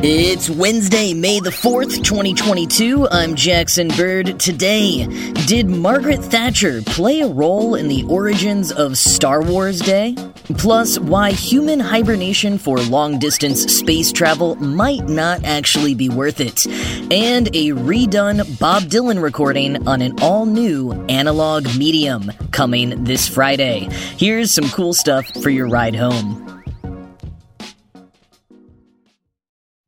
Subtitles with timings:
[0.00, 3.08] It's Wednesday, May the 4th, 2022.
[3.10, 4.38] I'm Jackson Bird.
[4.38, 5.08] Today,
[5.48, 10.14] did Margaret Thatcher play a role in the origins of Star Wars Day?
[10.56, 16.64] Plus, why human hibernation for long distance space travel might not actually be worth it.
[17.12, 23.88] And a redone Bob Dylan recording on an all new analog medium coming this Friday.
[24.16, 26.57] Here's some cool stuff for your ride home.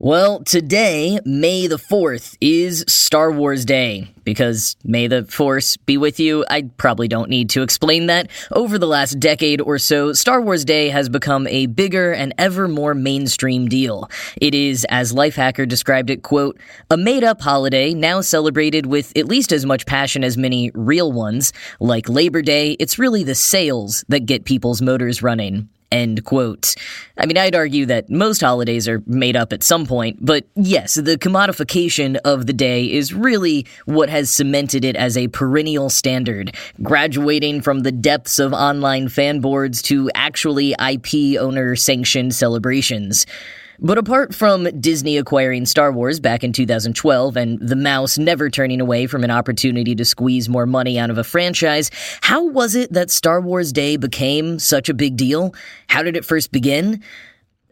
[0.02, 4.08] Well, today, May the 4th, is Star Wars Day.
[4.24, 8.30] Because may the Force be with you, I probably don't need to explain that.
[8.50, 12.66] Over the last decade or so, Star Wars Day has become a bigger and ever
[12.66, 14.08] more mainstream deal.
[14.40, 16.58] It is, as Lifehacker described it, quote,
[16.90, 21.12] a made up holiday now celebrated with at least as much passion as many real
[21.12, 21.52] ones.
[21.78, 25.68] Like Labor Day, it's really the sales that get people's motors running.
[25.92, 26.76] End quote.
[27.18, 30.94] I mean, I'd argue that most holidays are made up at some point, but yes,
[30.94, 36.54] the commodification of the day is really what has cemented it as a perennial standard,
[36.82, 43.26] graduating from the depths of online fan boards to actually IP owner sanctioned celebrations.
[43.82, 48.78] But apart from Disney acquiring Star Wars back in 2012 and the mouse never turning
[48.78, 52.92] away from an opportunity to squeeze more money out of a franchise, how was it
[52.92, 55.54] that Star Wars Day became such a big deal?
[55.88, 57.02] How did it first begin?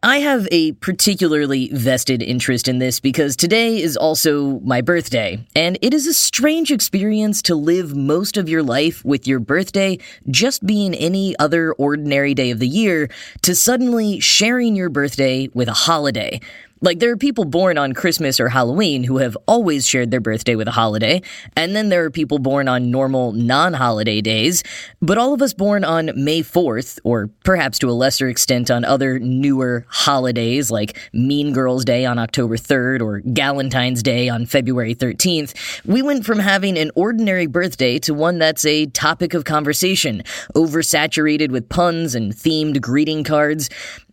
[0.03, 5.77] I have a particularly vested interest in this because today is also my birthday, and
[5.83, 9.99] it is a strange experience to live most of your life with your birthday
[10.31, 13.11] just being any other ordinary day of the year
[13.43, 16.41] to suddenly sharing your birthday with a holiday.
[16.81, 20.55] Like, there are people born on Christmas or Halloween who have always shared their birthday
[20.55, 21.23] with a holiday,
[21.57, 24.63] and then there are people born on normal, non holiday days.
[25.03, 28.85] But all of us born on May 4th, or perhaps to a lesser extent on
[28.85, 34.95] other newer holidays like Mean Girls Day on October 3rd or Galentine's Day on February
[34.95, 40.23] 13th, we went from having an ordinary birthday to one that's a topic of conversation,
[40.55, 43.69] oversaturated with puns and themed greeting cards.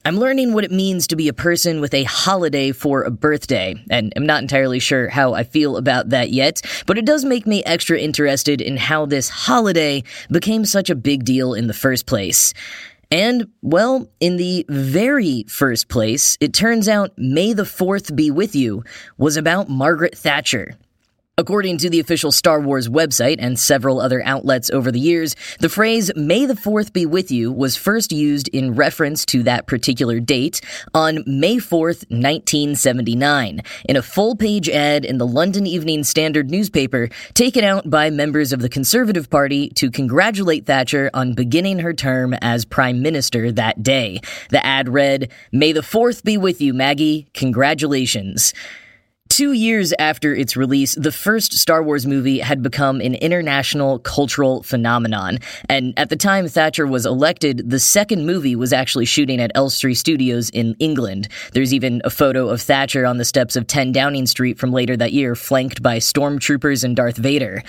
[0.08, 3.74] I'm learning what it means to be a person with a holiday for a birthday,
[3.90, 7.48] and I'm not entirely sure how I feel about that yet, but it does make
[7.48, 12.06] me extra interested in how this holiday became such a big deal in the first
[12.06, 12.54] place.
[13.10, 18.56] And, well, in the very first place, it turns out May the 4th Be With
[18.56, 18.84] You
[19.18, 20.76] was about Margaret Thatcher.
[21.38, 25.68] According to the official Star Wars website and several other outlets over the years, the
[25.68, 30.22] phrase May the 4th be with you was first used in reference to that particular
[30.22, 30.62] date
[30.94, 37.10] on May 4th, 1979, in a full page ad in the London Evening Standard newspaper
[37.34, 42.34] taken out by members of the Conservative Party to congratulate Thatcher on beginning her term
[42.36, 44.22] as Prime Minister that day.
[44.52, 47.28] The ad read, May the 4th be with you, Maggie.
[47.34, 48.54] Congratulations.
[49.30, 54.64] Two years after its release, the first Star Wars movie had become an international cultural
[54.64, 55.40] phenomenon.
[55.68, 59.96] And at the time Thatcher was elected, the second movie was actually shooting at Elstree
[59.96, 61.28] Studios in England.
[61.54, 64.96] There's even a photo of Thatcher on the steps of 10 Downing Street from later
[64.96, 67.64] that year, flanked by stormtroopers and Darth Vader.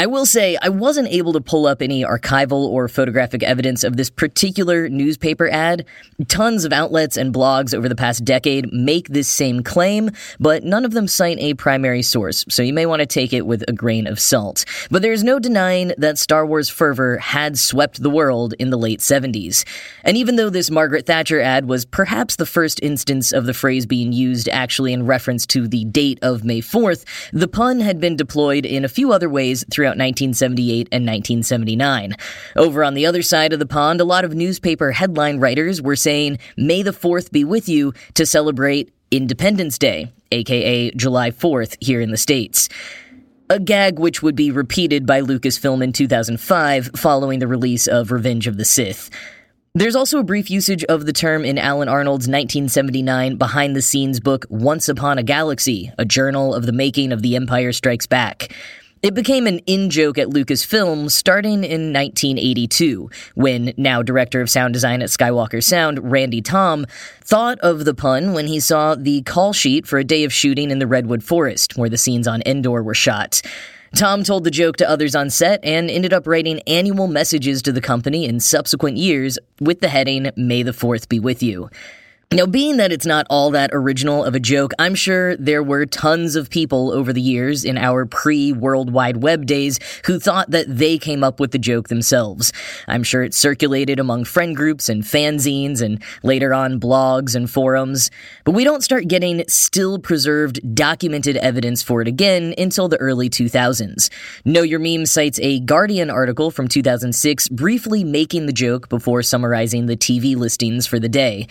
[0.00, 3.98] I will say, I wasn't able to pull up any archival or photographic evidence of
[3.98, 5.84] this particular newspaper ad.
[6.26, 10.86] Tons of outlets and blogs over the past decade make this same claim, but none
[10.86, 13.74] of them cite a primary source, so you may want to take it with a
[13.74, 14.64] grain of salt.
[14.90, 19.00] But there's no denying that Star Wars fervor had swept the world in the late
[19.00, 19.66] 70s.
[20.02, 23.84] And even though this Margaret Thatcher ad was perhaps the first instance of the phrase
[23.84, 27.04] being used actually in reference to the date of May 4th,
[27.34, 32.14] the pun had been deployed in a few other ways throughout throughout 1978 and 1979.
[32.56, 35.96] Over on the other side of the pond, a lot of newspaper headline writers were
[35.96, 42.00] saying, May the 4th be with you to celebrate Independence Day, aka July 4th, here
[42.00, 42.68] in the States
[43.48, 48.46] a gag which would be repeated by Lucasfilm in 2005 following the release of Revenge
[48.46, 49.10] of the Sith.
[49.74, 54.20] There's also a brief usage of the term in Alan Arnold's 1979 behind the scenes
[54.20, 58.52] book Once Upon a Galaxy, a journal of the making of The Empire Strikes Back.
[59.02, 64.74] It became an in joke at Lucasfilm starting in 1982, when now director of sound
[64.74, 66.84] design at Skywalker Sound, Randy Thom,
[67.22, 70.70] thought of the pun when he saw the call sheet for a day of shooting
[70.70, 73.40] in the Redwood Forest, where the scenes on Endor were shot.
[73.96, 77.72] Tom told the joke to others on set and ended up writing annual messages to
[77.72, 81.70] the company in subsequent years with the heading, May the 4th be with you.
[82.32, 85.84] Now, being that it's not all that original of a joke, I'm sure there were
[85.84, 90.52] tons of people over the years in our pre World Wide Web days who thought
[90.52, 92.52] that they came up with the joke themselves.
[92.86, 98.12] I'm sure it circulated among friend groups and fanzines and later on blogs and forums.
[98.44, 103.28] But we don't start getting still preserved documented evidence for it again until the early
[103.28, 104.08] 2000s.
[104.44, 109.86] Know Your Meme cites a Guardian article from 2006 briefly making the joke before summarizing
[109.86, 111.48] the TV listings for the day.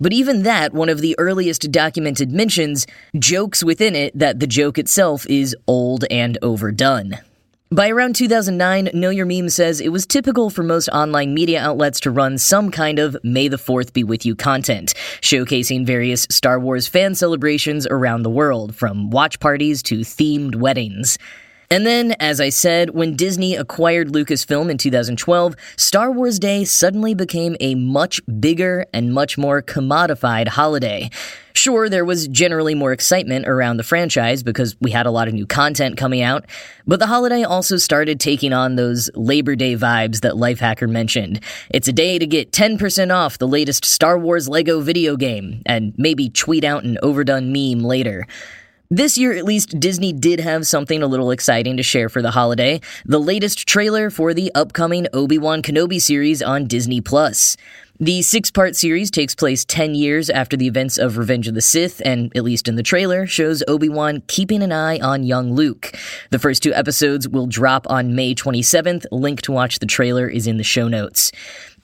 [0.00, 2.86] But even that, one of the earliest documented mentions,
[3.18, 7.18] jokes within it that the joke itself is old and overdone.
[7.72, 12.00] By around 2009, Know Your Meme says it was typical for most online media outlets
[12.00, 16.58] to run some kind of May the 4th be with you content, showcasing various Star
[16.58, 21.16] Wars fan celebrations around the world, from watch parties to themed weddings.
[21.72, 27.14] And then, as I said, when Disney acquired Lucasfilm in 2012, Star Wars Day suddenly
[27.14, 31.10] became a much bigger and much more commodified holiday.
[31.52, 35.34] Sure, there was generally more excitement around the franchise because we had a lot of
[35.34, 36.44] new content coming out,
[36.88, 41.38] but the holiday also started taking on those Labor Day vibes that Lifehacker mentioned.
[41.68, 45.94] It's a day to get 10% off the latest Star Wars Lego video game, and
[45.96, 48.26] maybe tweet out an overdone meme later.
[48.92, 52.32] This year, at least, Disney did have something a little exciting to share for the
[52.32, 57.56] holiday the latest trailer for the upcoming Obi Wan Kenobi series on Disney Plus.
[58.00, 61.60] The six part series takes place 10 years after the events of Revenge of the
[61.60, 65.52] Sith, and, at least in the trailer, shows Obi Wan keeping an eye on young
[65.52, 65.92] Luke.
[66.30, 69.04] The first two episodes will drop on May 27th.
[69.12, 71.30] Link to watch the trailer is in the show notes.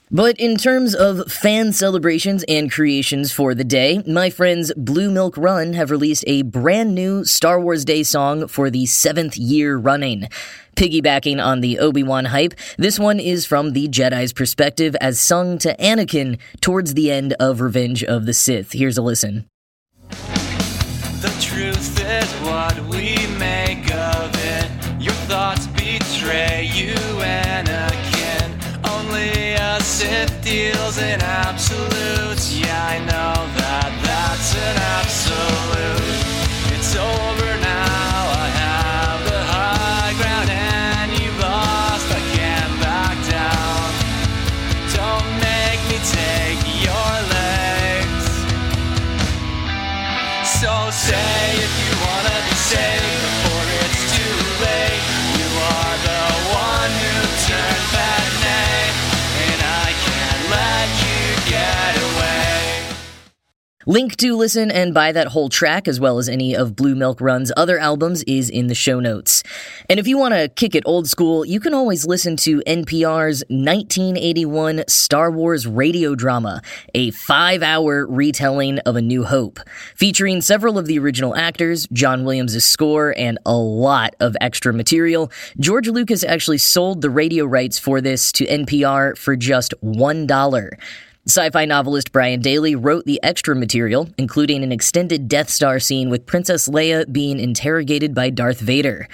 [0.09, 5.35] But in terms of fan celebrations and creations for the day, my friends Blue Milk
[5.37, 10.29] Run have released a brand new Star Wars Day song for the seventh year running.
[10.77, 15.57] Piggybacking on the Obi Wan hype, this one is from the Jedi's perspective as sung
[15.57, 18.71] to Anakin towards the end of Revenge of the Sith.
[18.71, 19.45] Here's a listen.
[20.09, 25.01] The truth is what we make of it.
[25.01, 27.07] Your thoughts betray you.
[27.67, 27.86] Only
[29.87, 32.53] Sith deals in absolutes.
[32.53, 36.19] Yeah, I know that that's an absolute.
[36.75, 38.19] It's over now.
[38.35, 42.11] I have the high ground, and you've lost.
[42.11, 43.89] I can't back down.
[44.91, 48.27] Don't make me take your legs.
[50.59, 51.36] So say
[63.89, 67.21] Link to listen and buy that whole track, as well as any of Blue Milk
[67.21, 69.43] Run's other albums, is in the show notes.
[69.89, 73.45] And if you want to kick it old school, you can always listen to NPR's
[73.47, 76.61] 1981 Star Wars radio drama,
[76.93, 79.57] a five hour retelling of A New Hope,
[79.95, 85.31] featuring several of the original actors, John Williams' score, and a lot of extra material.
[85.61, 90.77] George Lucas actually sold the radio rights for this to NPR for just $1.
[91.27, 96.09] Sci fi novelist Brian Daley wrote the extra material, including an extended Death Star scene
[96.09, 99.09] with Princess Leia being interrogated by Darth Vader.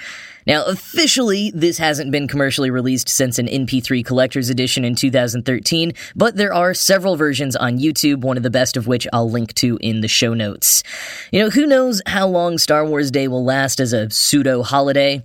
[0.46, 6.36] Now, officially, this hasn't been commercially released since an MP3 collector's edition in 2013, but
[6.36, 9.76] there are several versions on YouTube, one of the best of which I'll link to
[9.80, 10.84] in the show notes.
[11.32, 15.20] You know, who knows how long Star Wars Day will last as a pseudo holiday?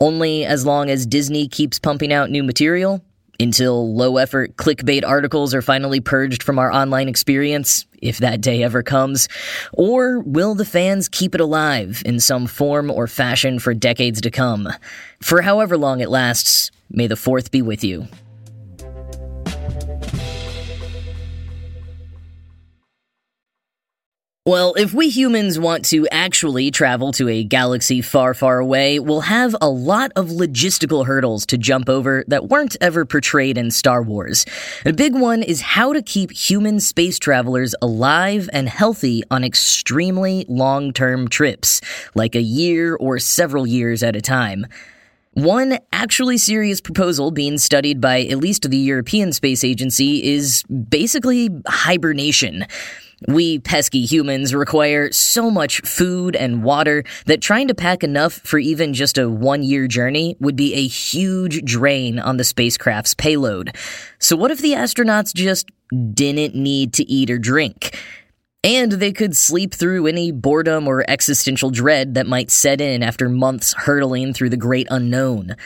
[0.00, 3.02] Only as long as Disney keeps pumping out new material?
[3.38, 8.62] Until low effort clickbait articles are finally purged from our online experience, if that day
[8.62, 9.28] ever comes?
[9.72, 14.30] Or will the fans keep it alive in some form or fashion for decades to
[14.30, 14.68] come?
[15.20, 18.06] For however long it lasts, may the 4th be with you.
[24.46, 29.22] Well, if we humans want to actually travel to a galaxy far, far away, we'll
[29.22, 34.04] have a lot of logistical hurdles to jump over that weren't ever portrayed in Star
[34.04, 34.46] Wars.
[34.84, 40.46] A big one is how to keep human space travelers alive and healthy on extremely
[40.48, 41.80] long term trips,
[42.14, 44.64] like a year or several years at a time.
[45.32, 51.50] One actually serious proposal being studied by at least the European Space Agency is basically
[51.66, 52.64] hibernation.
[53.26, 58.58] We pesky humans require so much food and water that trying to pack enough for
[58.58, 63.74] even just a one year journey would be a huge drain on the spacecraft's payload.
[64.18, 65.70] So, what if the astronauts just
[66.12, 67.98] didn't need to eat or drink?
[68.62, 73.28] And they could sleep through any boredom or existential dread that might set in after
[73.28, 75.56] months hurtling through the great unknown.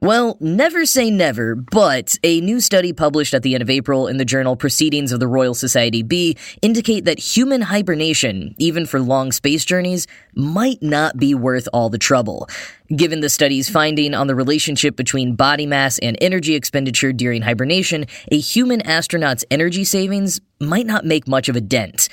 [0.00, 4.16] Well, never say never, but a new study published at the end of April in
[4.16, 9.32] the journal Proceedings of the Royal Society B indicate that human hibernation, even for long
[9.32, 12.48] space journeys, might not be worth all the trouble.
[12.94, 18.06] Given the study's finding on the relationship between body mass and energy expenditure during hibernation,
[18.30, 22.08] a human astronaut's energy savings might not make much of a dent.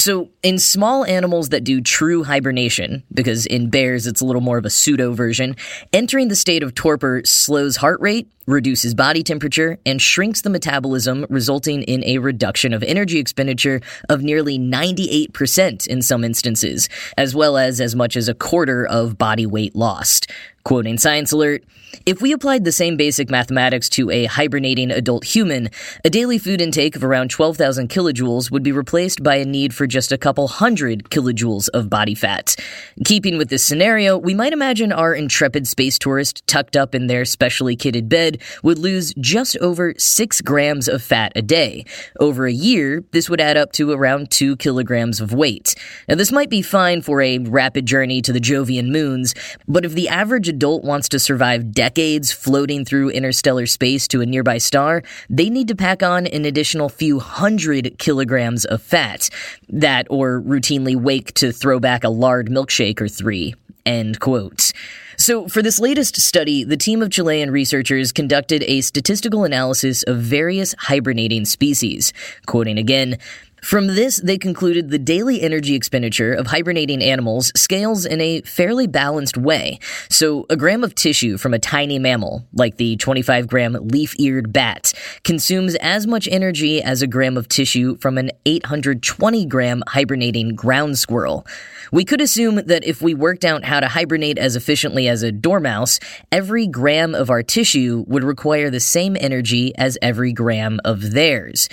[0.00, 4.56] So, in small animals that do true hibernation, because in bears it's a little more
[4.56, 5.56] of a pseudo version,
[5.92, 11.26] entering the state of torpor slows heart rate, reduces body temperature, and shrinks the metabolism,
[11.28, 17.56] resulting in a reduction of energy expenditure of nearly 98% in some instances, as well
[17.56, 20.30] as as much as a quarter of body weight lost.
[20.62, 21.64] Quoting Science Alert,
[22.06, 25.70] if we applied the same basic mathematics to a hibernating adult human,
[26.04, 29.86] a daily food intake of around 12,000 kilojoules would be replaced by a need for
[29.86, 32.56] just a couple hundred kilojoules of body fat.
[33.04, 37.24] Keeping with this scenario, we might imagine our intrepid space tourist tucked up in their
[37.24, 41.84] specially kitted bed would lose just over 6 grams of fat a day.
[42.18, 45.74] Over a year, this would add up to around 2 kilograms of weight.
[46.08, 49.34] Now, this might be fine for a rapid journey to the Jovian moons,
[49.66, 54.26] but if the average adult wants to survive decades floating through interstellar space to a
[54.26, 59.28] nearby star, they need to pack on an additional few hundred kilograms of fat.
[59.68, 63.54] That or routinely wake to throw back a lard milkshake or three.
[63.86, 64.72] End quote.
[65.20, 70.16] So, for this latest study, the team of Chilean researchers conducted a statistical analysis of
[70.16, 72.14] various hibernating species.
[72.46, 73.18] Quoting again,
[73.62, 78.86] from this, they concluded the daily energy expenditure of hibernating animals scales in a fairly
[78.86, 79.78] balanced way.
[80.08, 84.52] So, a gram of tissue from a tiny mammal, like the 25 gram leaf eared
[84.52, 84.92] bat,
[85.24, 90.98] consumes as much energy as a gram of tissue from an 820 gram hibernating ground
[90.98, 91.46] squirrel.
[91.92, 95.32] We could assume that if we worked out how to hibernate as efficiently as a
[95.32, 95.98] dormouse,
[96.30, 101.68] every gram of our tissue would require the same energy as every gram of theirs.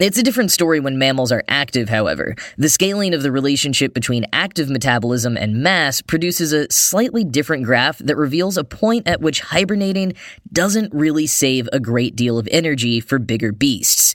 [0.00, 2.34] It's a different story when mammals are active, however.
[2.58, 7.98] The scaling of the relationship between active metabolism and mass produces a slightly different graph
[7.98, 10.14] that reveals a point at which hibernating
[10.52, 14.14] doesn't really save a great deal of energy for bigger beasts.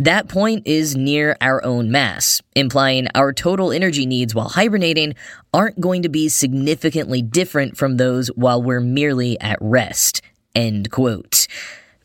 [0.00, 5.14] That point is near our own mass, implying our total energy needs while hibernating
[5.54, 10.22] aren't going to be significantly different from those while we're merely at rest.
[10.56, 11.46] End quote.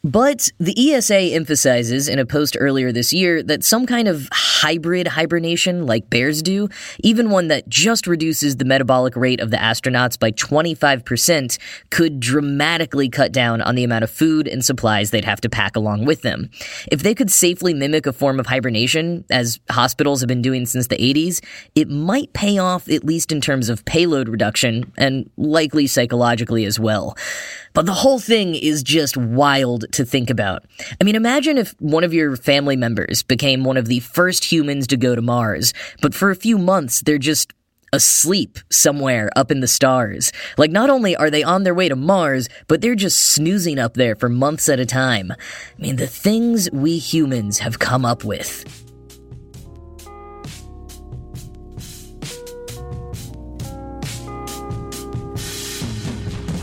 [0.06, 5.08] But the ESA emphasizes in a post earlier this year that some kind of hybrid
[5.08, 6.70] hibernation, like bears do,
[7.00, 11.58] even one that just reduces the metabolic rate of the astronauts by 25%,
[11.90, 15.76] could dramatically cut down on the amount of food and supplies they'd have to pack
[15.76, 16.52] along with them.
[16.92, 20.86] If they could safely mimic a form of hibernation, as hospitals have been doing since
[20.86, 21.44] the 80s,
[21.74, 26.80] it might pay off at least in terms of payload reduction, and likely psychologically as
[26.80, 27.18] well.
[27.76, 30.64] But the whole thing is just wild to think about.
[31.00, 34.88] I mean, imagine if one of your family members became one of the first humans
[34.88, 37.52] to go to Mars, but for a few months they're just
[37.92, 40.32] asleep somewhere up in the stars.
[40.58, 43.96] Like, not only are they on their way to Mars, but they're just snoozing up
[43.96, 45.32] there for months at a time.
[45.32, 48.85] I mean, the things we humans have come up with.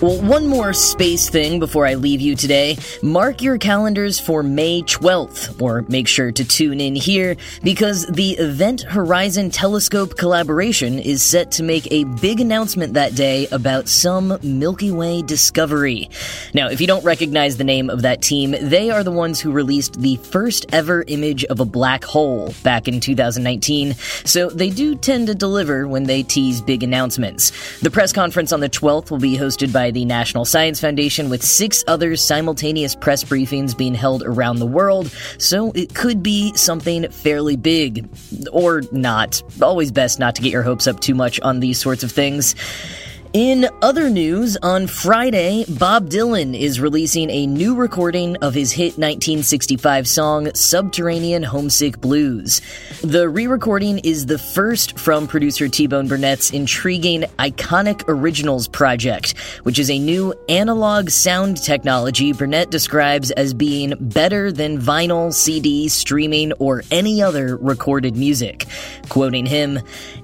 [0.02, 2.76] Well, one more space thing before I leave you today.
[3.04, 8.32] Mark your calendars for May 12th, or make sure to tune in here, because the
[8.32, 14.40] Event Horizon Telescope collaboration is set to make a big announcement that day about some
[14.42, 16.10] Milky Way discovery.
[16.52, 19.52] Now, if you don't recognize the name of that team, they are the ones who
[19.52, 23.94] released the first ever image of a black hole back in 2019,
[24.24, 27.52] so they do tend to deliver when they tease big announcements.
[27.82, 31.42] The press conference on the 12th will be hosted by the National Science Foundation, with
[31.42, 37.08] six other simultaneous press briefings being held around the world, so it could be something
[37.10, 38.08] fairly big.
[38.52, 39.42] Or not.
[39.62, 42.54] Always best not to get your hopes up too much on these sorts of things.
[43.32, 48.98] In other news, on Friday, Bob Dylan is releasing a new recording of his hit
[48.98, 52.60] 1965 song Subterranean Homesick Blues.
[53.02, 59.38] The re recording is the first from producer T Bone Burnett's intriguing Iconic Originals project,
[59.62, 65.88] which is a new analog sound technology Burnett describes as being better than vinyl, CD,
[65.88, 68.66] streaming, or any other recorded music.
[69.08, 69.78] Quoting him,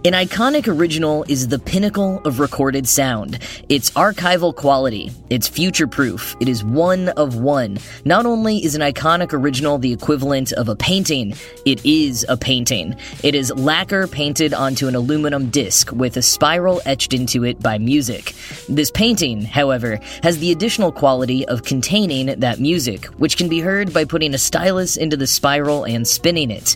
[0.05, 3.39] An iconic original is the pinnacle of recorded sound.
[3.69, 5.13] It's archival quality.
[5.31, 6.35] It's future proof.
[6.41, 7.79] It is one of one.
[8.05, 12.97] Not only is an iconic original the equivalent of a painting, it is a painting.
[13.23, 17.79] It is lacquer painted onto an aluminum disc with a spiral etched into it by
[17.79, 18.35] music.
[18.69, 23.95] This painting, however, has the additional quality of containing that music, which can be heard
[23.95, 26.75] by putting a stylus into the spiral and spinning it.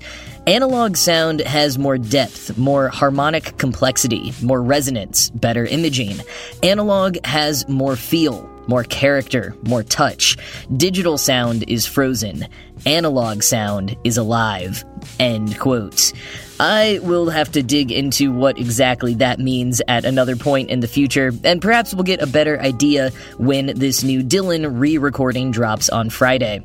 [0.49, 6.17] Analog sound has more depth, more harmonic complexity, more resonance, better imaging.
[6.65, 10.37] Analog has more feel, more character, more touch.
[10.77, 12.49] Digital sound is frozen.
[12.87, 14.85] Analog sound is alive.
[15.21, 16.13] End quotes.
[16.59, 20.89] I will have to dig into what exactly that means at another point in the
[20.89, 25.89] future, and perhaps we'll get a better idea when this new Dylan re recording drops
[25.89, 26.65] on Friday.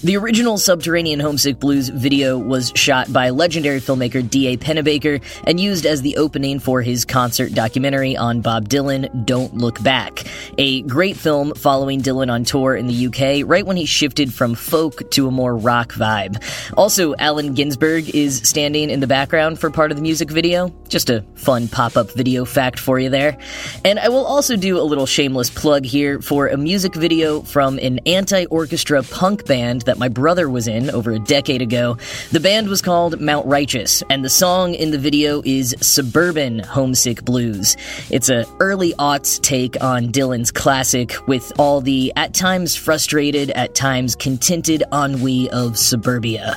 [0.00, 4.56] The original Subterranean Homesick Blues video was shot by legendary filmmaker D.A.
[4.56, 9.80] Pennebaker and used as the opening for his concert documentary on Bob Dylan, Don't Look
[9.82, 10.24] Back.
[10.58, 14.56] A great film following Dylan on tour in the UK right when he shifted from
[14.56, 16.42] folk to a more rock vibe.
[16.76, 20.74] Also, Allen Ginsberg is standing in the background for part of the music video.
[20.88, 23.38] Just a fun pop up video fact for you there.
[23.84, 27.78] And I will also do a little shameless plug here for a music video from
[27.78, 29.44] an anti orchestra punk
[29.84, 31.96] that my brother was in over a decade ago.
[32.30, 37.24] The band was called Mount Righteous, and the song in the video is Suburban Homesick
[37.24, 37.76] Blues.
[38.10, 43.74] It's a early aughts take on Dylan's classic with all the at times frustrated, at
[43.74, 46.56] times contented ennui of suburbia.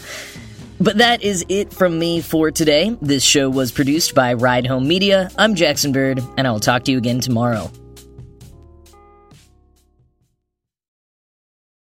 [0.79, 2.97] But that is it from me for today.
[3.01, 5.31] This show was produced by Ride Home Media.
[5.37, 7.71] I'm Jackson Bird, and I will talk to you again tomorrow.